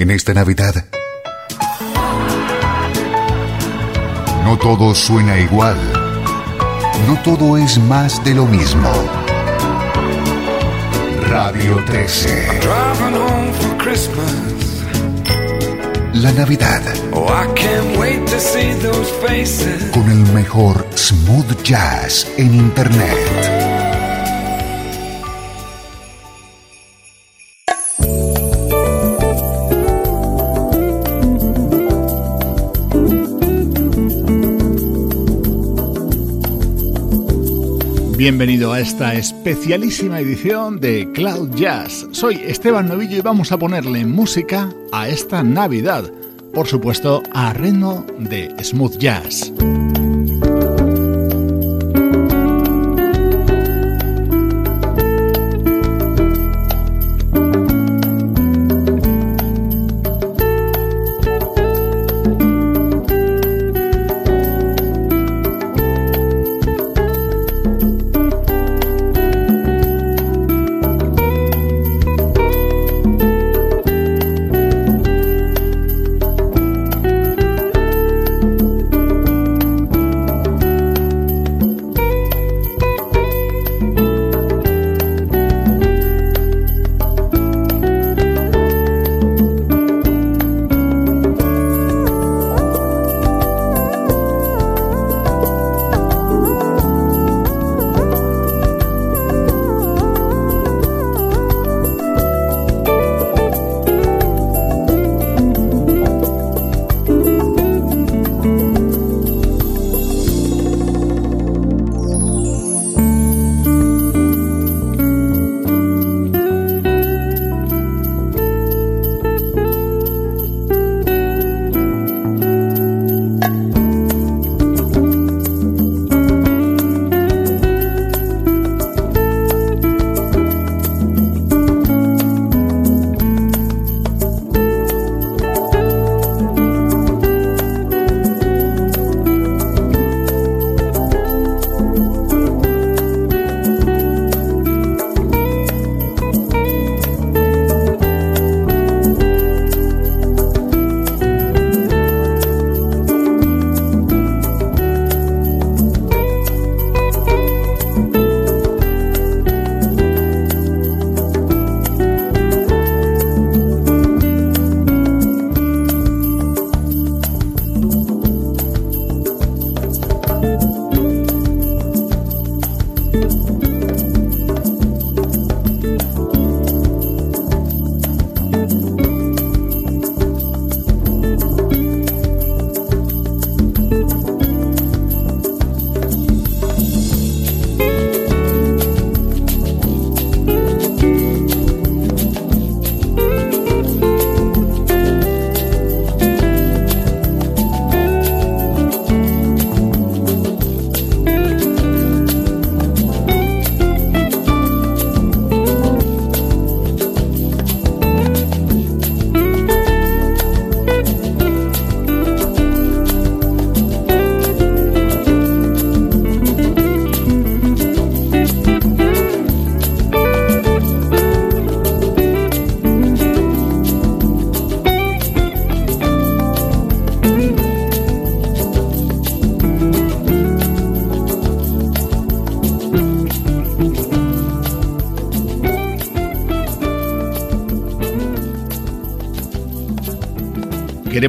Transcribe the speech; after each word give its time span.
En 0.00 0.12
esta 0.12 0.32
Navidad, 0.32 0.84
no 4.44 4.56
todo 4.56 4.94
suena 4.94 5.40
igual. 5.40 5.76
No 7.08 7.20
todo 7.24 7.56
es 7.56 7.78
más 7.78 8.22
de 8.24 8.34
lo 8.34 8.46
mismo. 8.46 8.88
Radio 11.28 11.84
13. 11.84 12.60
La 16.12 16.30
Navidad. 16.30 16.82
Con 19.92 20.08
el 20.12 20.32
mejor 20.32 20.86
smooth 20.94 21.60
jazz 21.64 22.24
en 22.36 22.54
Internet. 22.54 23.57
Bienvenido 38.18 38.72
a 38.72 38.80
esta 38.80 39.14
especialísima 39.14 40.18
edición 40.18 40.80
de 40.80 41.08
Cloud 41.12 41.54
Jazz. 41.54 42.04
Soy 42.10 42.34
Esteban 42.34 42.88
Novillo 42.88 43.16
y 43.16 43.20
vamos 43.20 43.52
a 43.52 43.58
ponerle 43.58 44.04
música 44.04 44.74
a 44.90 45.08
esta 45.08 45.44
Navidad, 45.44 46.02
por 46.52 46.66
supuesto 46.66 47.22
a 47.32 47.52
ritmo 47.52 48.04
de 48.18 48.52
smooth 48.60 48.98
jazz. 48.98 49.52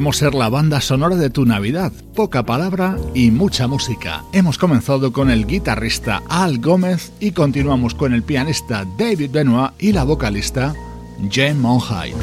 Queremos 0.00 0.16
ser 0.16 0.34
la 0.34 0.48
banda 0.48 0.80
sonora 0.80 1.14
de 1.16 1.28
tu 1.28 1.44
Navidad. 1.44 1.92
Poca 2.14 2.42
palabra 2.46 2.96
y 3.12 3.30
mucha 3.30 3.66
música. 3.66 4.24
Hemos 4.32 4.56
comenzado 4.56 5.12
con 5.12 5.28
el 5.28 5.46
guitarrista 5.46 6.22
Al 6.26 6.58
Gómez 6.58 7.12
y 7.20 7.32
continuamos 7.32 7.94
con 7.94 8.14
el 8.14 8.22
pianista 8.22 8.86
David 8.96 9.30
Benoit 9.30 9.72
y 9.78 9.92
la 9.92 10.04
vocalista 10.04 10.72
Jane 11.30 11.52
Monheit. 11.52 12.16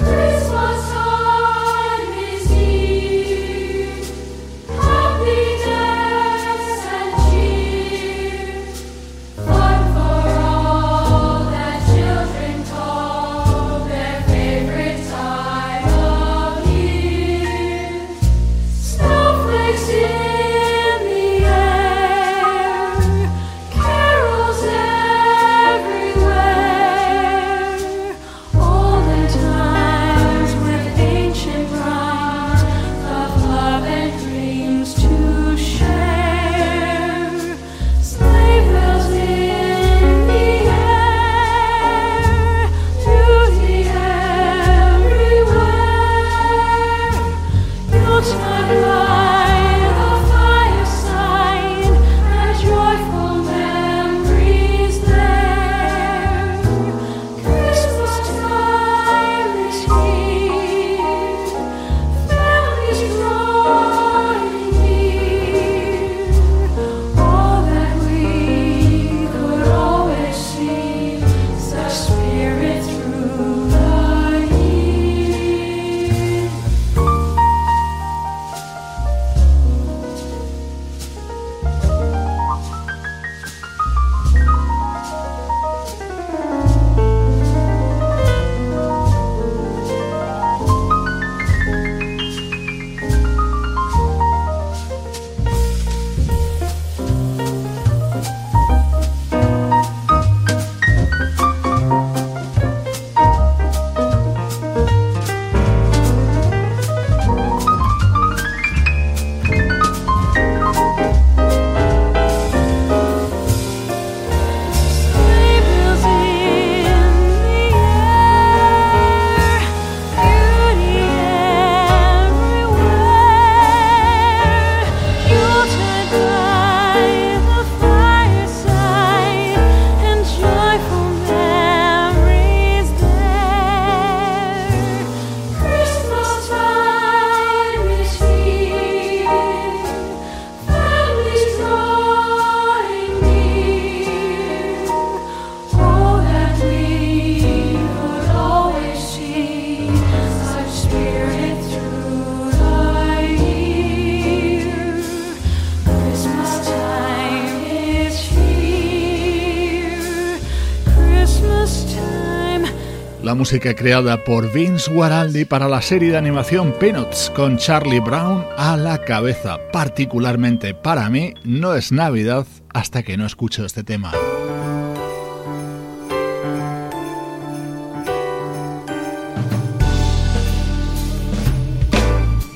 Música 163.48 163.74
creada 163.74 164.26
por 164.26 164.52
Vince 164.52 164.92
Guaraldi 164.92 165.46
para 165.46 165.70
la 165.70 165.82
serie 165.82 166.12
de 166.12 166.18
animación 166.18 166.74
Peanuts 166.78 167.32
con 167.34 167.56
Charlie 167.56 168.02
Brown 168.02 168.44
a 168.58 168.76
la 168.76 168.98
cabeza. 168.98 169.58
Particularmente 169.72 170.74
para 170.74 171.10
mí 171.10 171.34
no 171.46 171.74
es 171.74 171.94
Navidad 171.94 172.46
hasta 172.74 173.04
que 173.04 173.16
no 173.16 173.26
escucho 173.26 173.64
este 173.64 173.86
tema. 173.86 174.12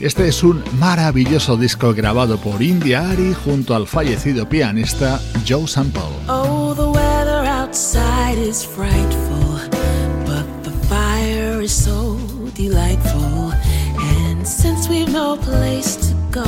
Este 0.01 0.27
es 0.27 0.43
un 0.43 0.61
maravilloso 0.77 1.55
disco 1.55 1.93
grabado 1.93 2.37
por 2.37 2.61
India 2.61 3.09
Ari 3.11 3.33
junto 3.33 3.75
al 3.75 3.87
fallecido 3.87 4.49
pianista 4.49 5.21
Joe 5.47 5.69
Sample. 5.69 6.01
Oh, 6.27 6.61
so 11.71 12.17
delightful. 12.53 13.53
And 14.19 14.45
since 14.45 14.89
we've 14.89 15.11
no 15.11 15.37
place 15.37 15.95
to 16.07 16.13
go, 16.29 16.43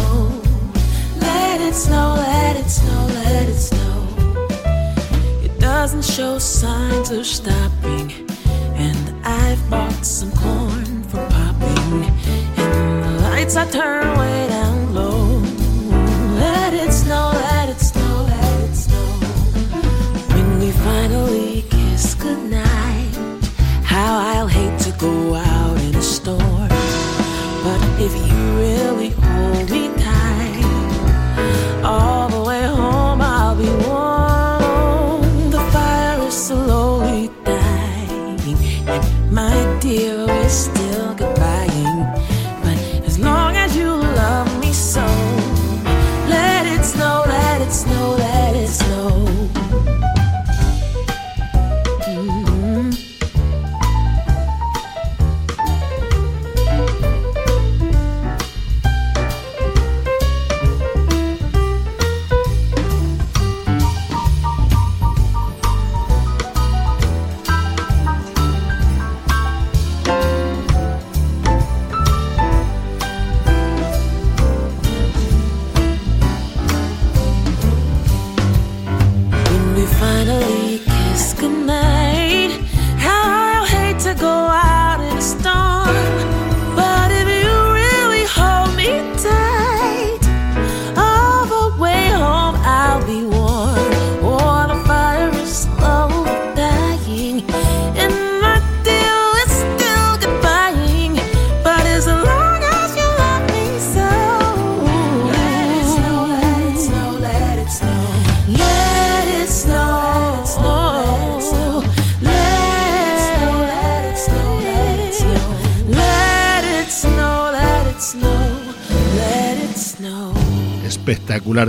let 1.20 1.62
it 1.62 1.74
snow, 1.74 2.16
let 2.18 2.58
it 2.58 2.70
snow, 2.70 3.06
let 3.08 3.48
it 3.48 3.56
snow. 3.56 4.08
It 5.42 5.58
doesn't 5.60 6.04
show 6.04 6.40
signs 6.40 7.10
of 7.12 7.26
stopping, 7.26 8.12
and 8.76 9.26
I've 9.26 9.70
bought 9.70 10.04
some 10.06 10.32
corn 10.34 11.04
for 11.04 11.26
popping 11.30 12.04
And 12.58 13.04
the 13.04 13.22
lights 13.22 13.56
I 13.56 13.66
turn 13.70 14.18
way 14.18 14.48
down 14.50 14.94
low. 14.94 15.40
Let 16.36 16.74
it 16.74 16.92
snow, 16.92 17.32
let 17.34 17.70
it 17.70 17.80
snow, 17.80 18.26
let 18.28 18.70
it 18.70 18.76
snow. 18.76 19.06
When 20.36 20.60
we 20.60 20.72
finally 20.72 21.43
go 24.98 25.36
out 25.36 25.78
in 25.82 25.96
a 25.96 26.02
storm. 26.02 26.70
But 27.64 27.82
if 28.00 28.14
you 28.28 28.36
really 28.58 29.23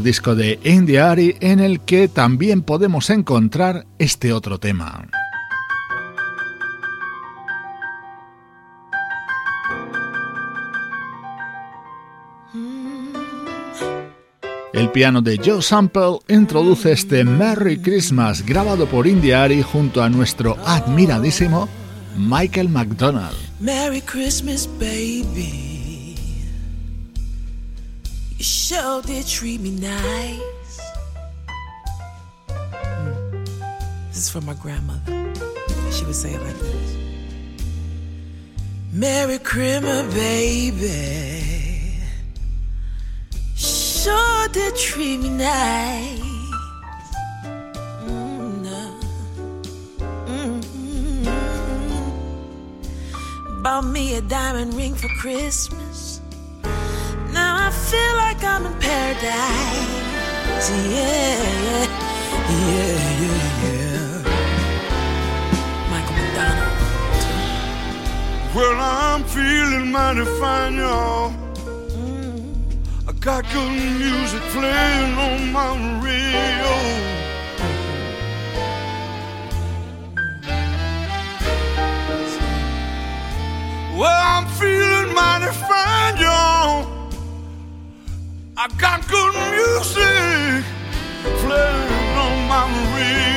disco 0.02 0.34
de 0.34 0.58
Ari 0.98 1.36
en 1.40 1.60
el 1.60 1.80
que 1.80 2.08
también 2.08 2.62
podemos 2.62 3.10
encontrar 3.10 3.86
este 3.98 4.32
otro 4.32 4.58
tema. 4.58 5.06
El 14.72 14.90
piano 14.90 15.22
de 15.22 15.38
Joe 15.38 15.62
Sample 15.62 16.18
introduce 16.28 16.90
este 16.90 17.24
Merry 17.24 17.78
Christmas 17.78 18.44
grabado 18.44 18.86
por 18.86 19.06
Ari 19.06 19.62
junto 19.62 20.02
a 20.02 20.08
nuestro 20.08 20.56
admiradísimo 20.64 21.68
Michael 22.16 22.70
McDonald. 22.70 23.36
You 28.44 28.48
sure 28.48 29.00
did 29.00 29.26
treat 29.26 29.58
me 29.62 29.70
nice. 29.70 30.80
Mm. 32.46 33.46
This 34.08 34.18
is 34.18 34.28
from 34.28 34.44
my 34.44 34.52
grandmother. 34.52 35.32
She 35.90 36.04
would 36.04 36.14
say 36.14 36.34
it 36.34 36.42
like 36.42 36.58
this 36.58 36.96
Merry 38.92 39.38
Christmas, 39.38 40.12
baby. 40.12 41.96
Sure 43.56 44.48
did 44.48 44.76
treat 44.76 45.20
me 45.20 45.30
nice. 45.30 46.20
Mm, 48.04 48.66
mm-hmm. 50.26 51.22
Bought 53.62 53.86
me 53.86 54.16
a 54.16 54.20
diamond 54.20 54.74
ring 54.74 54.94
for 54.94 55.08
Christmas 55.18 55.83
feel 57.70 58.14
like 58.16 58.42
I'm 58.44 58.66
in 58.66 58.74
paradise. 58.78 60.70
Yeah, 60.70 61.42
yeah, 61.66 61.86
yeah, 62.50 62.96
yeah, 63.22 63.64
yeah. 63.64 64.22
Michael 65.90 66.16
McDonald. 66.16 66.74
Well, 68.54 68.76
I'm 68.80 69.22
feeling 69.24 69.90
mighty 69.92 70.24
fine, 70.40 70.76
y'all. 70.76 71.30
Mm. 71.30 72.54
I 73.08 73.12
got 73.12 73.42
good 73.52 73.72
music 73.72 74.42
playing 74.54 75.14
on 75.26 75.52
my 75.52 75.70
radio. 76.00 76.72
Well, 83.96 84.20
I'm 84.34 84.46
feeling 84.58 84.73
I 88.64 88.68
got 88.78 89.06
good 89.08 89.34
music 89.52 90.64
playing 91.20 92.16
on 92.16 92.48
my 92.48 92.96
radio. 92.96 93.33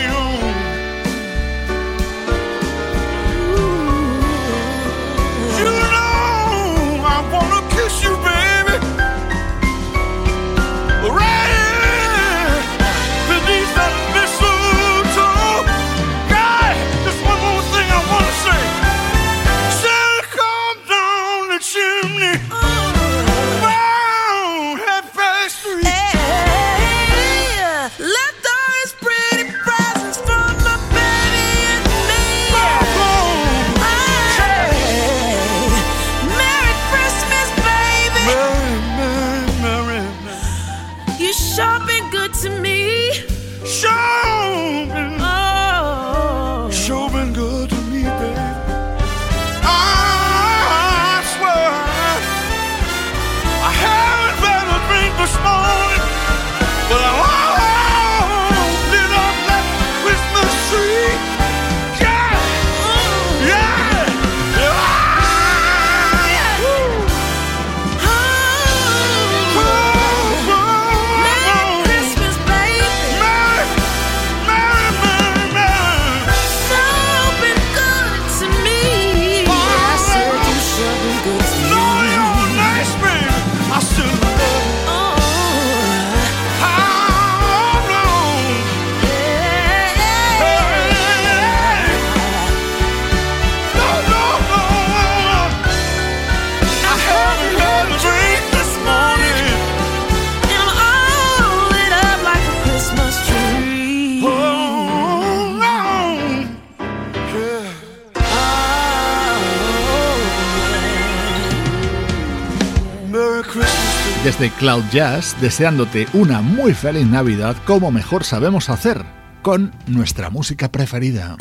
Desde 114.27 114.49
Cloud 114.49 114.83
Jazz 114.91 115.37
deseándote 115.39 116.05
una 116.11 116.41
muy 116.41 116.73
feliz 116.73 117.07
Navidad 117.07 117.55
como 117.65 117.91
mejor 117.91 118.25
sabemos 118.25 118.69
hacer, 118.69 119.05
con 119.41 119.71
nuestra 119.87 120.29
música 120.29 120.69
preferida. 120.69 121.37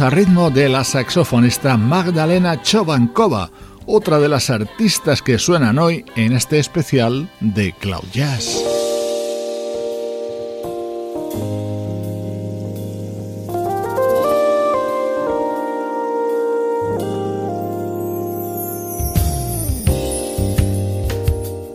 A 0.00 0.10
ritmo 0.10 0.50
de 0.50 0.68
la 0.68 0.84
saxofonista 0.84 1.76
Magdalena 1.76 2.62
Chovankova, 2.62 3.50
otra 3.84 4.18
de 4.18 4.28
las 4.28 4.48
artistas 4.48 5.20
que 5.20 5.38
suenan 5.38 5.78
hoy 5.78 6.04
en 6.16 6.32
este 6.32 6.58
especial 6.58 7.28
de 7.40 7.72
Cloud 7.72 8.04
Jazz. 8.12 8.71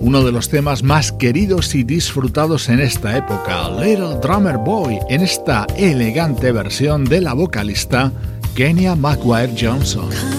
Uno 0.07 0.23
de 0.23 0.31
los 0.31 0.47
temas 0.47 0.83
más 0.83 1.11
queridos 1.11 1.75
y 1.75 1.83
disfrutados 1.83 2.69
en 2.69 2.79
esta 2.79 3.17
época, 3.17 3.69
Little 3.71 4.15
Drummer 4.21 4.57
Boy, 4.57 4.99
en 5.09 5.21
esta 5.21 5.67
elegante 5.75 6.53
versión 6.53 7.03
de 7.03 7.19
la 7.19 7.33
vocalista 7.33 8.13
Kenya 8.55 8.95
McGuire 8.95 9.53
Johnson. 9.59 10.36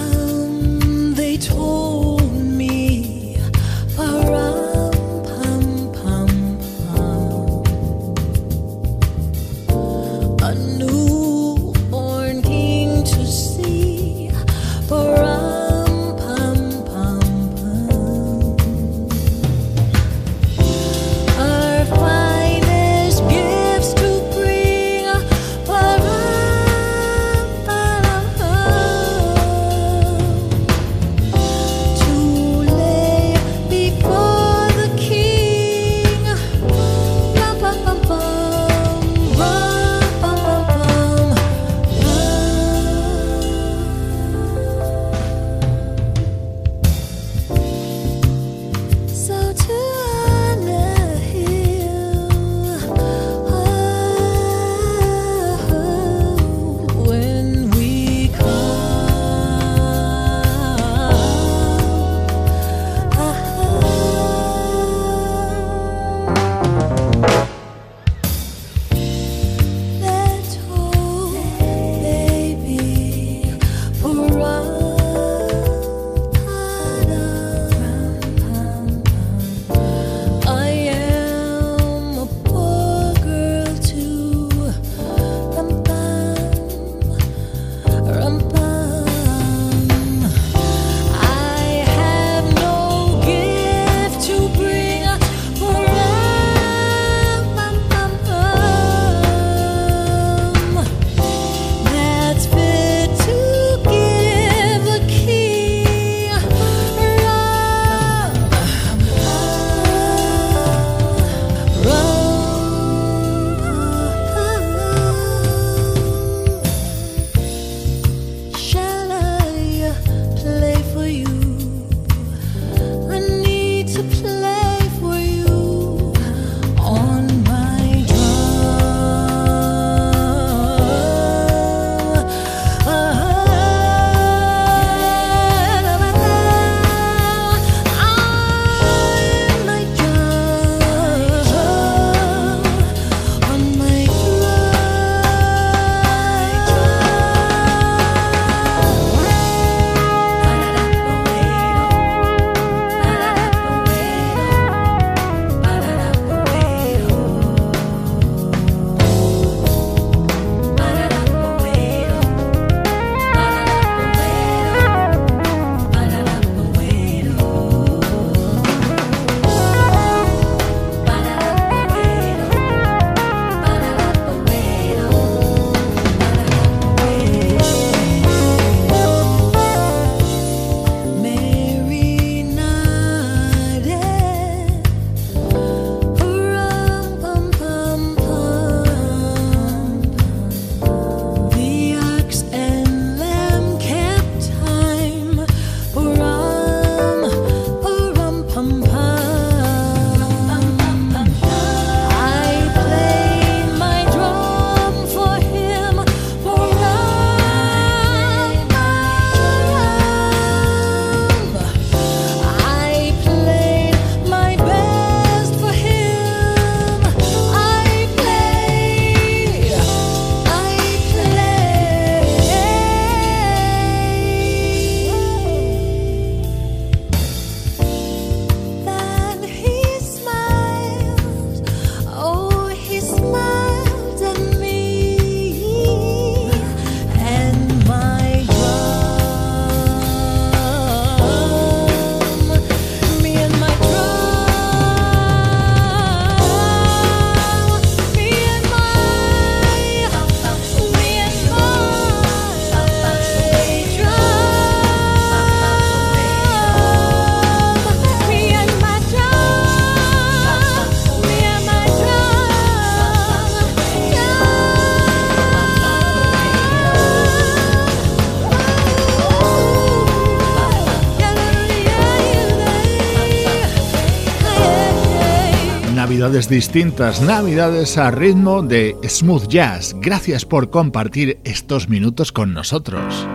Navidades 276.19 276.49
distintas, 276.49 277.21
navidades 277.21 277.97
a 277.97 278.11
ritmo 278.11 278.61
de 278.61 278.93
smooth 279.07 279.47
jazz. 279.47 279.95
Gracias 280.01 280.43
por 280.43 280.69
compartir 280.69 281.39
estos 281.45 281.87
minutos 281.87 282.33
con 282.33 282.53
nosotros. 282.53 283.25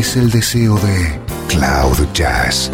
Es 0.00 0.16
el 0.16 0.30
deseo 0.30 0.78
de 0.78 1.20
Cloud 1.46 2.06
Jazz. 2.14 2.70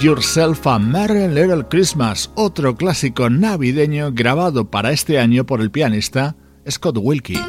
Yourself 0.00 0.66
a 0.66 0.78
Merry 0.78 1.26
Little 1.26 1.64
Christmas, 1.68 2.30
otro 2.34 2.76
clásico 2.76 3.30
navideño 3.30 4.12
grabado 4.12 4.70
para 4.70 4.92
este 4.92 5.18
año 5.18 5.46
por 5.46 5.62
el 5.62 5.70
pianista 5.70 6.36
Scott 6.68 6.98
Wilkie. 7.00 7.40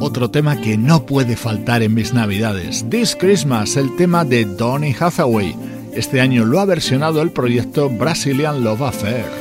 Otro 0.00 0.30
tema 0.30 0.58
que 0.60 0.78
no 0.78 1.04
puede 1.04 1.36
faltar 1.36 1.82
en 1.82 1.92
mis 1.92 2.14
navidades, 2.14 2.86
This 2.88 3.14
Christmas, 3.14 3.76
el 3.76 3.94
tema 3.96 4.24
de 4.24 4.46
Donny 4.46 4.96
Hathaway. 4.98 5.54
Este 5.92 6.20
año 6.20 6.46
lo 6.46 6.60
ha 6.60 6.64
versionado 6.64 7.20
el 7.20 7.30
proyecto 7.30 7.90
Brazilian 7.90 8.64
Love 8.64 8.82
Affair. 8.82 9.39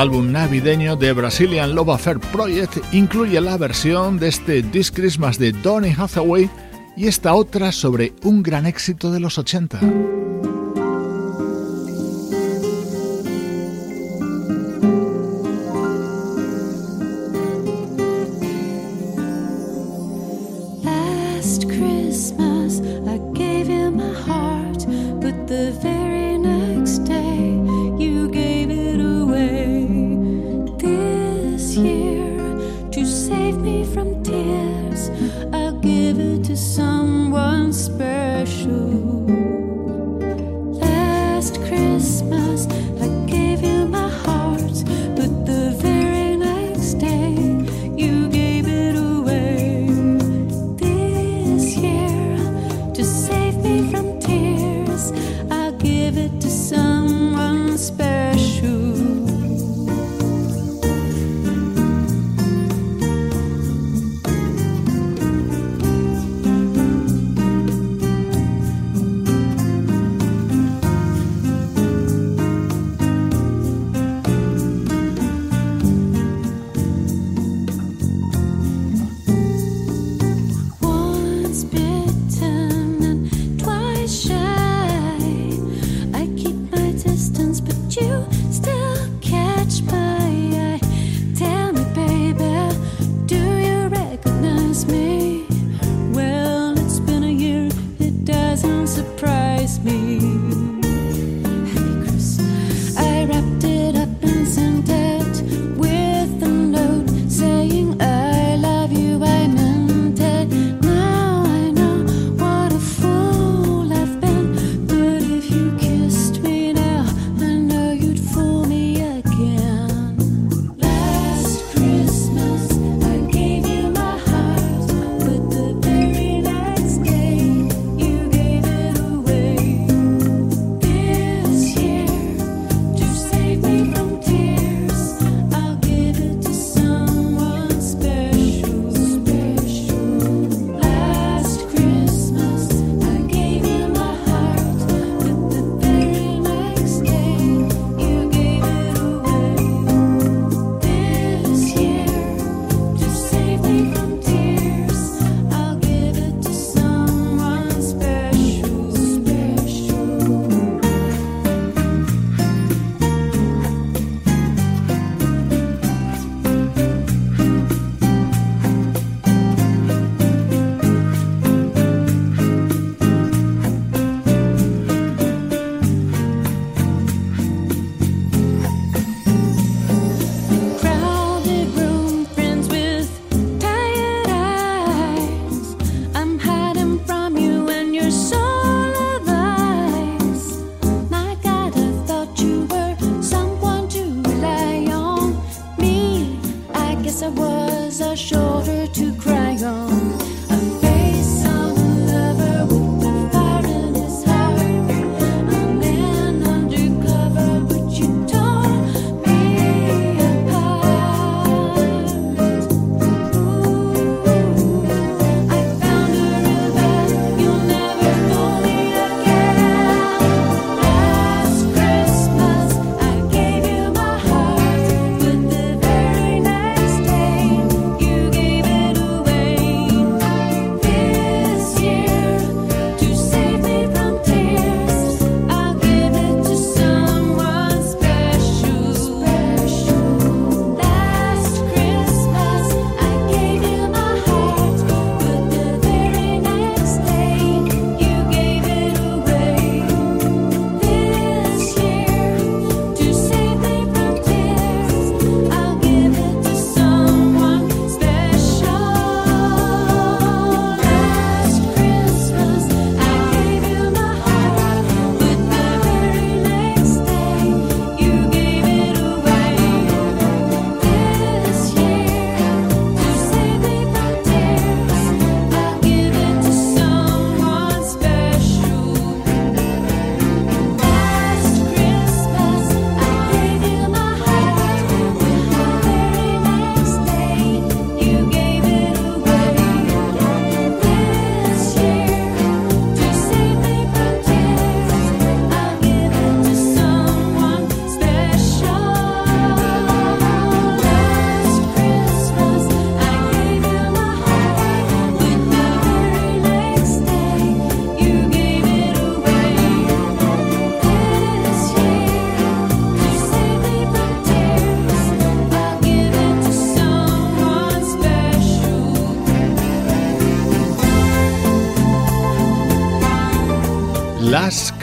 Álbum 0.00 0.32
navideño 0.32 0.96
de 0.96 1.12
Brazilian 1.12 1.74
Love 1.74 1.90
Affair 1.90 2.18
Project 2.18 2.78
incluye 2.92 3.38
la 3.38 3.58
versión 3.58 4.18
de 4.18 4.28
este 4.28 4.62
This 4.62 4.90
Christmas 4.90 5.38
de 5.38 5.52
Donny 5.52 5.90
Hathaway 5.90 6.48
y 6.96 7.06
esta 7.06 7.34
otra 7.34 7.70
sobre 7.70 8.14
un 8.22 8.42
gran 8.42 8.64
éxito 8.64 9.12
de 9.12 9.20
los 9.20 9.36
80. 9.36 10.19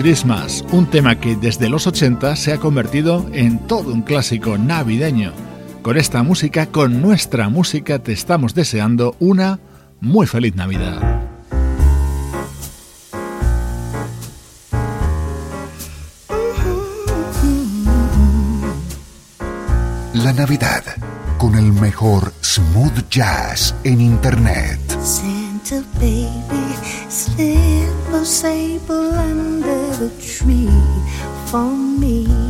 Christmas, 0.07 0.63
un 0.71 0.85
tema 0.89 1.19
que 1.19 1.35
desde 1.35 1.67
los 1.67 1.85
80 1.85 2.37
se 2.37 2.53
ha 2.53 2.59
convertido 2.59 3.25
en 3.33 3.59
todo 3.67 3.91
un 3.91 4.03
clásico 4.03 4.57
navideño. 4.57 5.33
Con 5.81 5.97
esta 5.97 6.23
música, 6.23 6.67
con 6.67 7.01
nuestra 7.01 7.49
música, 7.49 7.99
te 7.99 8.13
estamos 8.13 8.55
deseando 8.55 9.17
una 9.19 9.59
muy 9.99 10.25
feliz 10.25 10.55
Navidad. 10.55 11.01
La 20.13 20.31
Navidad 20.31 20.85
con 21.37 21.55
el 21.55 21.73
mejor 21.73 22.31
smooth 22.41 23.09
jazz 23.09 23.75
en 23.83 23.99
Internet. 23.99 24.76
For 31.47 31.63
me. 31.63 32.46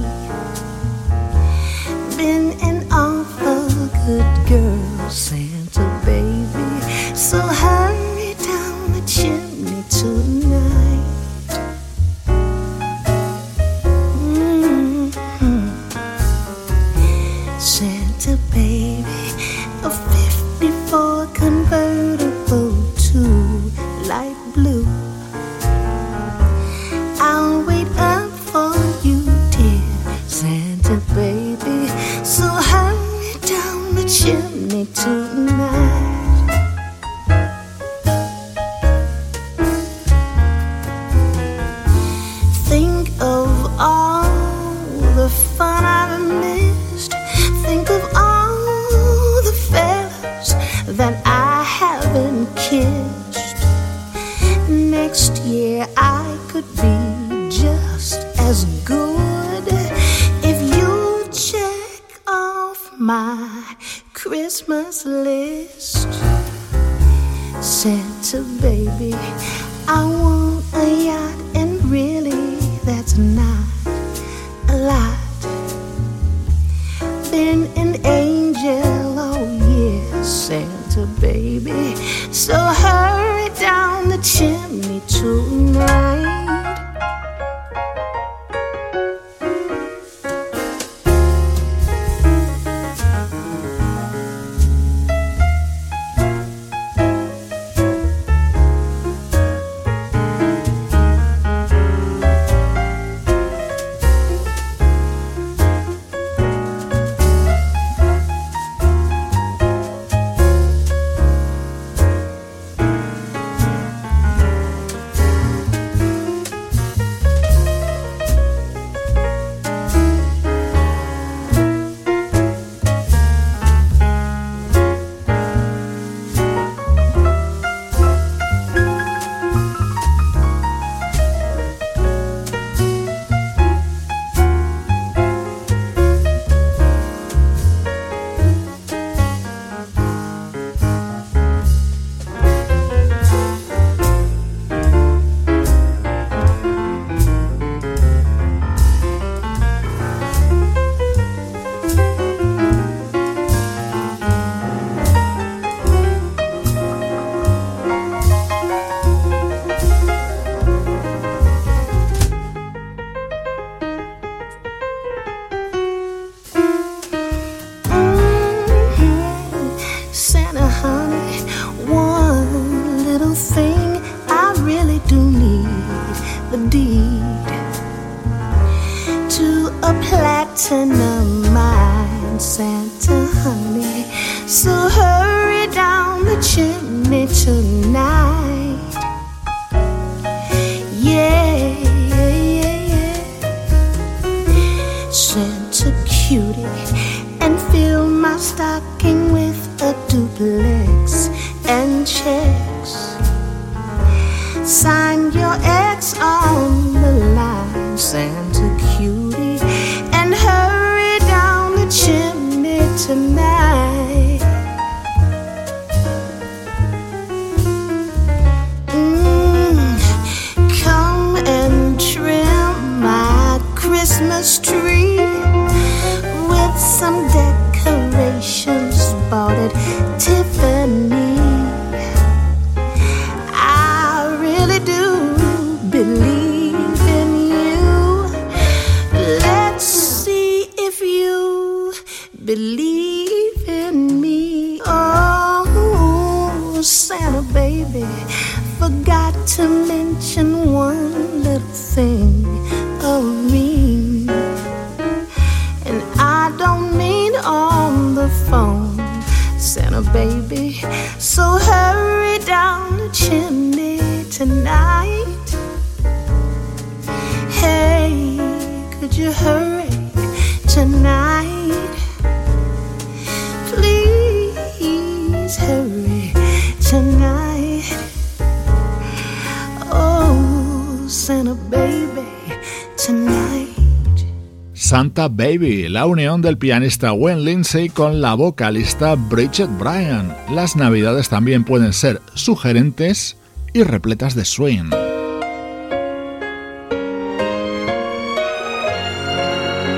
La 285.98 286.06
unión 286.06 286.44
del 286.44 286.60
pianista 286.60 287.10
Gwen 287.10 287.44
Lindsay 287.44 287.90
con 287.90 288.22
la 288.22 288.36
vocalista 288.36 289.16
Bridget 289.16 289.68
Bryan. 289.80 290.32
Las 290.52 290.76
navidades 290.76 291.28
también 291.28 291.64
pueden 291.64 291.92
ser 291.92 292.22
sugerentes 292.36 293.36
y 293.74 293.82
repletas 293.82 294.36
de 294.36 294.46
swing. 294.46 294.92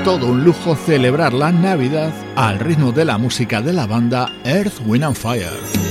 todo 0.02 0.28
un 0.28 0.42
lujo 0.42 0.74
celebrar 0.74 1.34
la 1.34 1.52
Navidad 1.52 2.14
al 2.34 2.58
ritmo 2.58 2.90
de 2.92 3.04
la 3.04 3.18
música 3.18 3.60
de 3.60 3.74
la 3.74 3.86
banda 3.86 4.32
Earth, 4.44 4.80
Wind 4.86 5.04
and 5.04 5.14
Fire. 5.14 5.89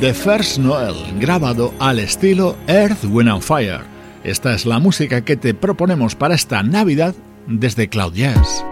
The 0.00 0.14
First 0.14 0.56
Noel, 0.56 0.94
grabado 1.18 1.74
al 1.78 1.98
estilo 1.98 2.56
Earth, 2.68 3.04
Wind 3.04 3.28
and 3.28 3.42
Fire. 3.42 3.82
Esta 4.24 4.54
es 4.54 4.64
la 4.64 4.78
música 4.78 5.26
que 5.26 5.36
te 5.36 5.52
proponemos 5.52 6.14
para 6.14 6.34
esta 6.34 6.62
Navidad 6.62 7.14
desde 7.46 7.90
Cloud 7.90 8.14
Jazz. 8.14 8.64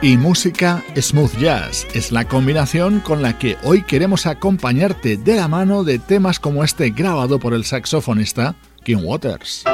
Y 0.00 0.16
música 0.16 0.84
smooth 0.96 1.36
jazz 1.38 1.86
es 1.92 2.12
la 2.12 2.26
combinación 2.26 3.00
con 3.00 3.20
la 3.20 3.38
que 3.38 3.56
hoy 3.64 3.82
queremos 3.82 4.26
acompañarte 4.26 5.16
de 5.16 5.34
la 5.34 5.48
mano 5.48 5.82
de 5.82 5.98
temas 5.98 6.38
como 6.38 6.62
este 6.62 6.90
grabado 6.90 7.38
por 7.38 7.52
el 7.52 7.64
saxofonista 7.64 8.54
Kim 8.84 9.00
Waters. 9.04 9.64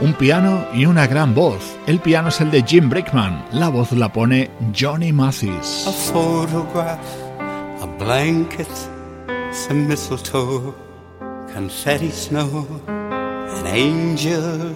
Un 0.00 0.12
piano 0.18 0.66
y 0.74 0.84
una 0.84 1.06
gran 1.06 1.34
voz. 1.34 1.76
El 1.86 2.00
piano 2.00 2.28
es 2.28 2.40
el 2.40 2.50
de 2.50 2.62
Jim 2.62 2.90
Brickman, 2.90 3.46
la 3.52 3.68
voz 3.68 3.92
la 3.92 4.12
pone 4.12 4.50
Johnny 4.76 5.12
Mathis. 5.12 5.86
some 9.54 9.86
mistletoe, 9.86 10.74
confetti 11.54 12.10
snow, 12.10 12.66
an 12.88 13.66
angel 13.68 14.74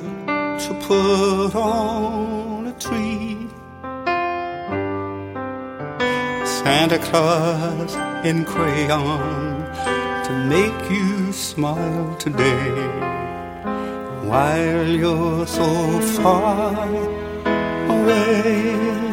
to 0.64 0.78
put 0.86 1.52
on 1.56 2.68
a 2.68 2.72
tree. 2.78 3.48
Santa 6.46 6.98
Claus 7.00 7.96
in 8.24 8.44
crayon 8.44 9.64
to 10.26 10.32
make 10.46 10.88
you 10.88 11.32
smile 11.32 12.14
today 12.20 12.70
while 14.28 14.86
you're 14.86 15.48
so 15.48 16.00
far 16.22 16.88
away. 17.90 19.07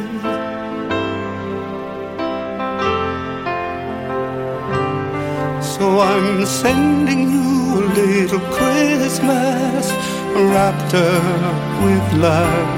So 5.77 5.99
I'm 5.99 6.45
sending 6.45 7.31
you 7.31 7.75
a 7.75 7.83
little 7.99 8.39
Christmas 8.39 9.91
wrapped 10.33 10.93
up 10.93 11.83
with 11.83 12.13
love. 12.13 12.69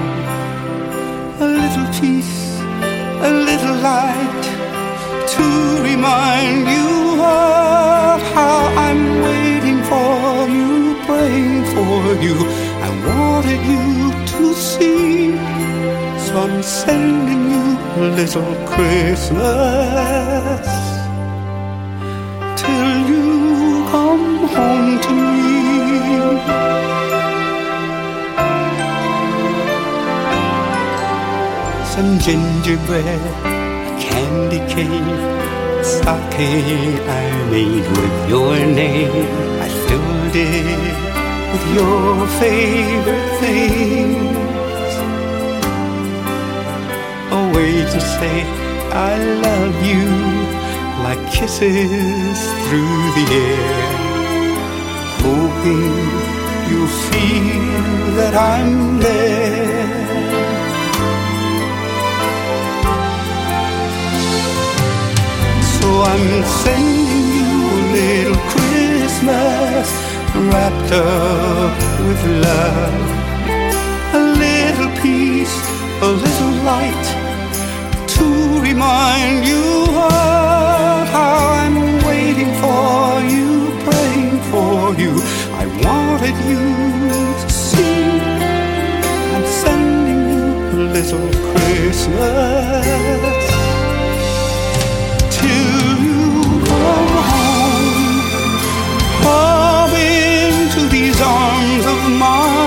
A 1.39 1.45
little 1.45 1.86
peace, 2.00 2.58
a 3.22 3.32
little 3.50 3.76
light 3.89 4.45
to 5.36 5.45
remind 5.84 6.68
you 6.76 6.89
of 7.22 8.20
how 8.34 8.58
I'm 8.86 9.04
waiting 9.22 9.80
for 9.91 10.48
you, 10.58 10.95
praying 11.06 11.66
for 11.76 12.02
you. 12.26 12.36
I 12.82 12.89
wanted 13.06 13.62
you 13.74 13.86
to 14.34 14.41
see. 14.56 15.38
So 16.26 16.32
I'm 16.45 16.58
sending 16.64 17.41
you 17.52 17.66
a 18.02 18.04
little 18.18 18.56
Christmas 18.66 20.76
home 24.58 24.99
to 25.05 25.14
me. 25.34 25.58
Some 31.93 32.12
gingerbread, 32.26 33.22
a 33.45 33.93
candy 34.05 34.62
cane, 34.74 35.20
sake 35.84 36.49
I 37.22 37.26
made 37.53 37.88
with 37.97 38.18
your 38.34 38.55
name. 38.82 39.18
I 39.66 39.70
filled 39.86 40.36
it 40.36 40.95
with 41.51 41.66
your 41.78 42.28
favorite 42.41 43.32
things. 43.43 44.93
A 47.39 47.41
way 47.55 47.74
to 47.93 47.99
say 48.16 48.38
I 49.10 49.14
love 49.45 49.76
you 49.91 50.08
like 51.05 51.24
kisses 51.32 52.39
through 52.64 52.99
the 53.18 53.26
air. 53.45 54.07
You'll 55.68 56.95
feel 57.11 57.88
that 58.20 58.34
I'm 58.36 58.99
there. 58.99 59.88
So 65.78 65.88
I'm 66.13 66.28
sending 66.63 67.26
you 67.38 67.51
a 67.76 67.86
little 67.97 68.41
Christmas 68.53 69.88
wrapped 70.51 70.91
up 70.93 71.76
with 72.07 72.22
love. 72.47 73.07
A 74.13 74.24
little 74.43 74.91
peace, 75.01 75.57
a 76.01 76.09
little 76.26 76.53
light 76.72 77.07
to 78.15 78.26
remind 78.61 79.45
you 79.45 79.84
of 79.84 81.07
how 81.15 81.57
wanted 85.86 86.36
you 86.49 86.63
to 87.41 87.49
see 87.49 88.19
I'm 89.36 89.45
sending 89.45 90.21
you 90.34 90.45
a 90.73 90.84
little 90.95 91.30
Christmas. 91.51 92.86
Till 95.38 95.89
you 96.07 96.21
come 96.71 97.13
home. 97.32 98.17
Oh, 99.23 99.88
these 100.91 101.19
arms 101.21 101.86
of 101.86 101.99
mine. 102.19 102.66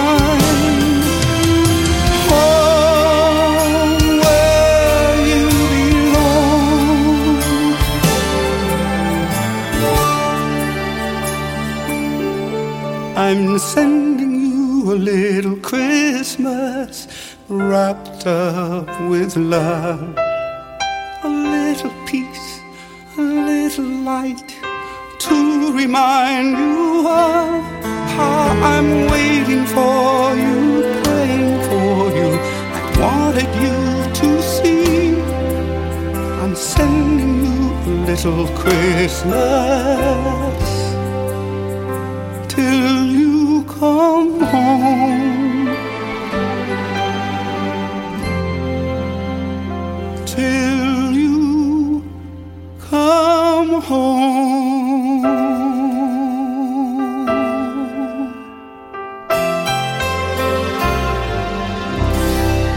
I'm 13.31 13.61
sending 13.61 14.41
you 14.41 14.93
a 14.93 14.97
little 14.97 15.55
Christmas 15.59 17.07
wrapped 17.49 18.27
up 18.27 18.89
with 19.09 19.37
love. 19.37 20.19
A 21.23 21.29
little 21.29 21.93
peace, 22.07 22.61
a 23.17 23.21
little 23.21 23.85
light 23.85 24.57
to 25.21 25.73
remind 25.73 26.59
you 26.59 27.07
of 27.07 27.63
how 28.17 28.49
I'm 28.75 29.09
waiting 29.13 29.65
for 29.65 30.35
you, 30.35 30.83
praying 31.05 31.63
for 31.69 32.11
you. 32.19 32.31
I 32.79 32.81
wanted 32.99 33.51
you 33.65 34.13
to 34.13 34.43
see. 34.43 35.15
I'm 36.43 36.57
sending 36.57 37.45
you 37.45 37.71
a 37.71 37.91
little 38.09 38.49
Christmas 38.59 40.60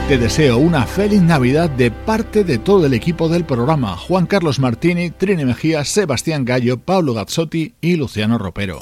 Te 0.08 0.18
deseo 0.18 0.58
una 0.60 0.86
feliz 0.86 1.22
Navidad 1.22 1.70
de 1.70 1.92
parte 1.92 2.46
de 2.46 2.60
todo 2.60 2.86
el 2.86 2.94
equipo 2.94 3.28
del 3.28 3.44
programa, 3.44 3.98
Juan 3.98 4.26
Carlos 4.26 4.60
Martini, 4.60 5.10
Trini 5.10 5.44
Mejía, 5.44 5.84
Sebastián 5.84 6.46
Gallo, 6.46 6.80
Pablo 6.80 7.14
Gazzotti 7.14 7.74
y 7.82 7.98
Luciano 7.98 8.38
Ropero. 8.38 8.80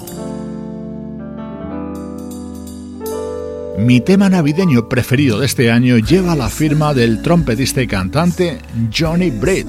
Mi 3.78 4.02
tema 4.02 4.30
navideño 4.30 4.90
preferido 4.90 5.40
de 5.40 5.46
este 5.46 5.72
año 5.72 5.98
lleva 5.98 6.36
la 6.36 6.50
firma 6.50 6.94
del 6.94 7.22
trompetista 7.22 7.82
y 7.82 7.88
cantante 7.88 8.60
Johnny 8.96 9.32
Britt. 9.32 9.68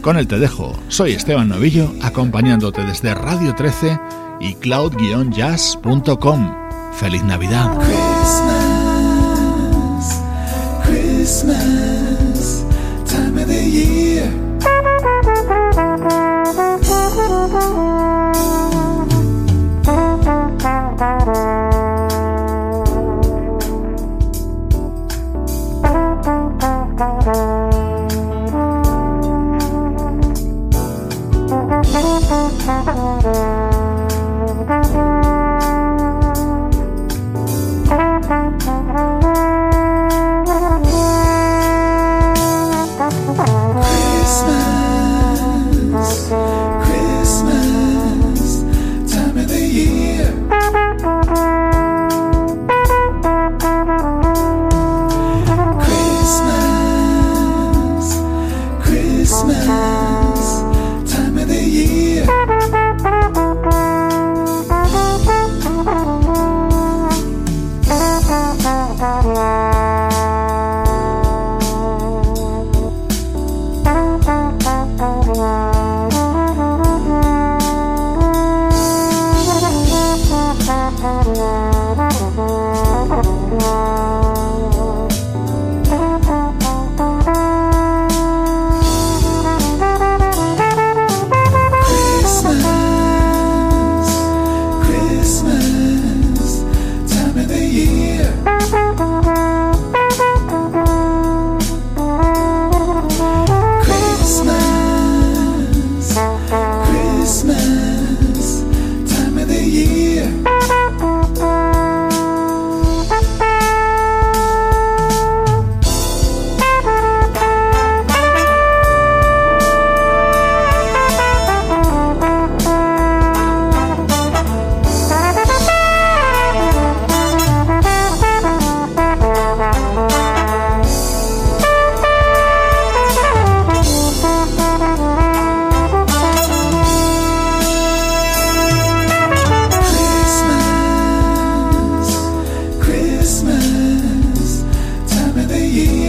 Con 0.00 0.16
él 0.16 0.26
te 0.26 0.38
dejo, 0.38 0.78
soy 0.88 1.12
Esteban 1.12 1.48
Novillo 1.48 1.92
acompañándote 2.02 2.82
desde 2.84 3.14
Radio 3.14 3.54
13 3.54 3.98
y 4.40 4.54
cloud-jazz.com. 4.54 6.54
¡Feliz 6.94 7.22
Navidad! 7.24 8.09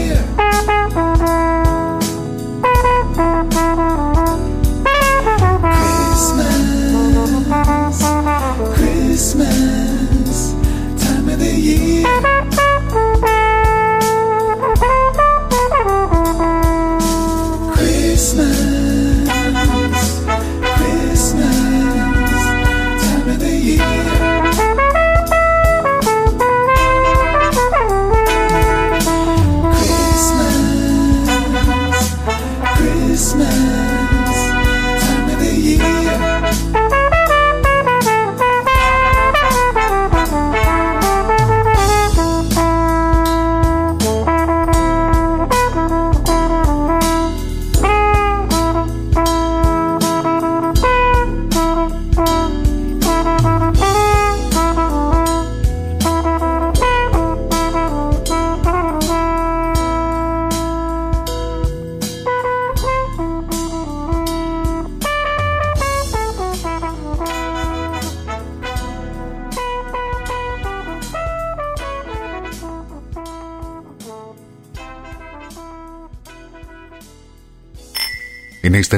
here. 0.02 0.41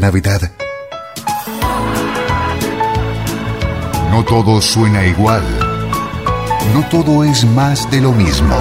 Navidad. 0.04 0.51
No 4.12 4.26
todo 4.26 4.60
suena 4.62 5.06
igual. 5.06 5.41
No 6.74 6.86
todo 6.89 7.24
es 7.24 7.45
más 7.45 7.89
de 7.89 8.01
lo 8.01 8.12
mismo. 8.12 8.54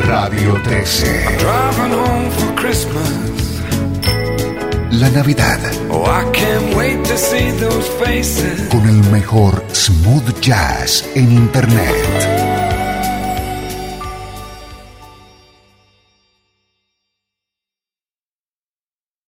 Radio 0.00 0.60
13. 0.64 1.36
La 4.90 5.10
Navidad. 5.10 5.60
Oh, 5.90 6.06
Con 8.68 8.88
el 8.88 9.10
mejor 9.12 9.64
smooth 9.72 10.40
jazz 10.40 11.08
en 11.14 11.30
Internet 11.30 12.33